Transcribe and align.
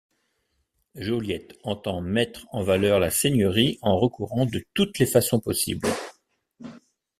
Joliette 0.95 1.59
entend 1.61 2.01
mettre 2.01 2.47
en 2.51 2.63
valeur 2.63 2.99
la 2.99 3.11
seigneurie 3.11 3.77
en 3.83 3.99
recourant 3.99 4.47
de 4.47 4.65
toutes 4.73 4.97
les 4.97 5.05
façons 5.05 5.39
possibles. 5.39 5.89